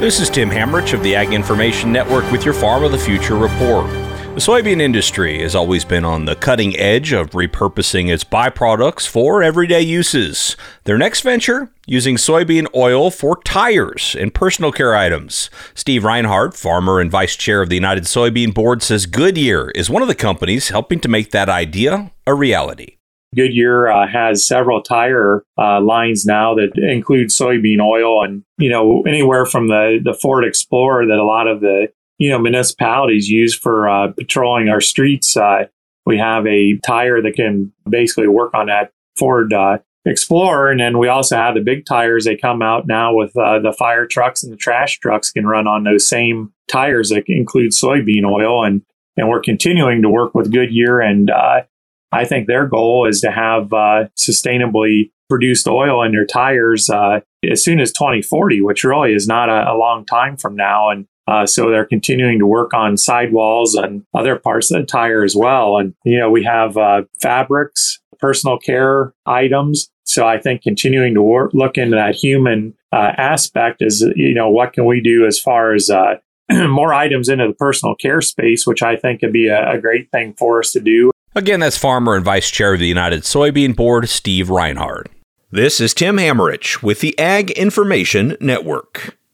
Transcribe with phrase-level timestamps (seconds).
[0.00, 3.36] This is Tim Hammerich of the Ag Information Network with your Farm of the Future
[3.36, 3.88] report.
[4.34, 9.42] The soybean industry has always been on the cutting edge of repurposing its byproducts for
[9.42, 10.56] everyday uses.
[10.82, 15.48] Their next venture, using soybean oil for tires and personal care items.
[15.74, 20.02] Steve Reinhard, farmer and vice chair of the United Soybean Board, says Goodyear is one
[20.02, 22.96] of the companies helping to make that idea a reality.
[23.34, 29.02] Goodyear uh, has several tire uh, lines now that include soybean oil, and you know
[29.02, 33.54] anywhere from the the Ford Explorer that a lot of the you know municipalities use
[33.54, 35.36] for uh, patrolling our streets.
[35.36, 35.66] Uh,
[36.06, 40.98] we have a tire that can basically work on that Ford uh, Explorer, and then
[40.98, 42.24] we also have the big tires.
[42.24, 45.66] They come out now with uh, the fire trucks and the trash trucks can run
[45.66, 48.82] on those same tires that include soybean oil, and
[49.16, 51.30] and we're continuing to work with Goodyear and
[52.14, 57.20] I think their goal is to have uh, sustainably produced oil in their tires uh,
[57.50, 60.90] as soon as 2040, which really is not a, a long time from now.
[60.90, 65.24] And uh, so they're continuing to work on sidewalls and other parts of the tire
[65.24, 65.78] as well.
[65.78, 69.90] And, you know, we have uh, fabrics, personal care items.
[70.04, 74.50] So I think continuing to work, look into that human uh, aspect is, you know,
[74.50, 76.16] what can we do as far as uh,
[76.68, 80.10] more items into the personal care space, which I think could be a, a great
[80.10, 81.10] thing for us to do.
[81.36, 85.10] Again, that's farmer and vice chair of the United Soybean Board, Steve Reinhard.
[85.50, 89.18] This is Tim Hammerich with the Ag Information Network.